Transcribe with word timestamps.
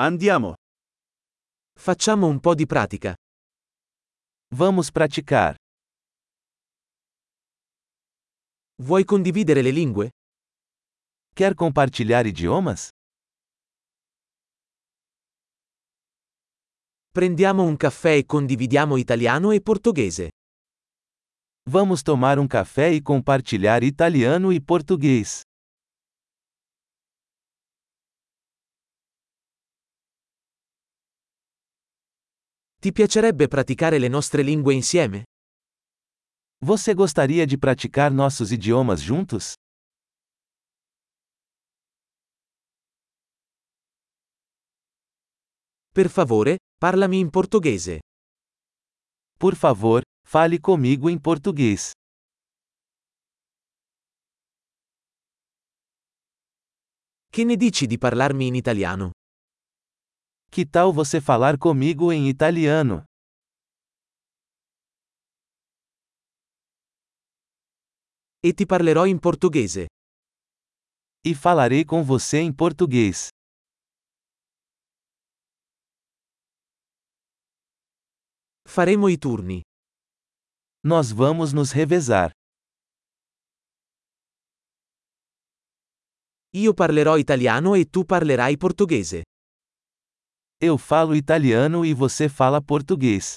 Andiamo. 0.00 0.54
Facciamo 1.76 2.28
un 2.28 2.38
po' 2.38 2.54
di 2.54 2.66
pratica. 2.66 3.16
Vamos 4.54 4.92
praticar. 4.92 5.56
Vuoi 8.80 9.04
condividere 9.04 9.60
le 9.60 9.72
lingue? 9.72 10.10
Quer 11.34 11.54
compartilhar 11.54 12.26
idiomas? 12.26 12.90
Prendiamo 17.10 17.64
un 17.64 17.76
caffè 17.76 18.18
e 18.18 18.24
condividiamo 18.24 18.96
italiano 18.96 19.50
e 19.50 19.60
portoghese. 19.60 20.28
Vamos 21.68 22.02
tomar 22.02 22.38
um 22.38 22.46
café 22.46 22.94
e 22.94 23.02
compartilhar 23.02 23.82
italiano 23.82 24.52
e 24.52 24.60
português. 24.60 25.42
Ti 32.80 32.92
piacerebbe 32.92 33.48
praticare 33.48 33.98
le 33.98 34.06
nostre 34.06 34.42
lingue 34.42 34.72
insieme? 34.72 35.24
Você 36.64 36.94
gostaria 36.94 37.44
de 37.44 37.58
praticar 37.58 38.12
nossos 38.12 38.52
idiomas 38.52 39.00
juntos? 39.00 39.54
Per 45.92 46.08
favore, 46.08 46.58
parlami 46.78 47.18
in 47.18 47.30
portoghese. 47.30 47.98
Por 49.36 49.56
favor, 49.56 50.02
fale 50.24 50.60
comigo 50.60 51.08
em 51.10 51.18
português. 51.18 51.90
Che 57.28 57.44
ne 57.44 57.56
dici 57.56 57.86
di 57.86 57.98
parlarmi 57.98 58.46
in 58.46 58.54
italiano? 58.54 59.10
Que 60.50 60.64
tal 60.66 60.92
você 60.92 61.20
falar 61.20 61.58
comigo 61.58 62.10
em 62.12 62.28
italiano? 62.28 63.04
E 68.42 68.52
ti 68.52 68.64
parlerò 68.66 69.06
in 69.06 69.18
portoghese. 69.18 69.86
E 71.24 71.34
falarei 71.34 71.84
com 71.84 72.02
você 72.02 72.38
em 72.38 72.52
português. 72.52 73.28
Faremo 78.66 79.08
i 79.08 79.18
turni. 79.18 79.60
Nós 80.84 81.10
vamos 81.10 81.52
nos 81.52 81.72
revezar. 81.72 82.30
Io 86.54 86.72
parlerò 86.74 87.18
italiano 87.18 87.76
e 87.76 87.84
tu 87.84 88.04
parlerai 88.04 88.56
portoghese. 88.56 89.22
Eu 90.60 90.76
falo 90.76 91.14
italiano 91.14 91.84
e 91.86 91.94
você 91.94 92.28
fala 92.28 92.60
português. 92.60 93.36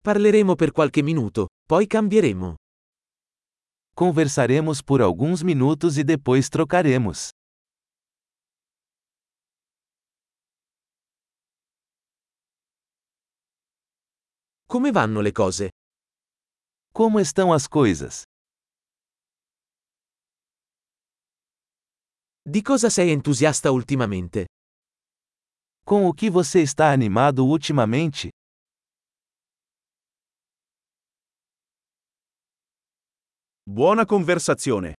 Parleremo 0.00 0.54
per 0.54 0.70
qualche 0.70 1.02
minuto, 1.02 1.48
poi 1.66 1.88
cambieremo. 1.88 2.54
Conversaremos 3.96 4.80
por 4.80 5.02
alguns 5.02 5.42
minutos 5.42 5.98
e 5.98 6.04
depois 6.04 6.48
trocaremos. 6.48 7.30
Come 14.68 14.92
vanno 14.92 15.20
le 15.20 15.32
cose? 15.32 15.68
Como 16.92 17.18
estão 17.18 17.52
as 17.52 17.66
coisas? 17.66 18.22
Di 22.48 22.62
cosa 22.62 22.88
sei 22.90 23.10
entusiasta 23.10 23.72
ultimamente? 23.72 24.44
Com 25.84 26.06
o 26.06 26.14
que 26.14 26.30
você 26.30 26.62
está 26.62 26.92
animado 26.92 27.44
ultimamente? 27.44 28.28
Buona 33.64 34.06
conversazione. 34.06 34.94